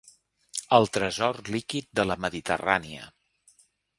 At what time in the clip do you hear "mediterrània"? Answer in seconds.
2.27-3.05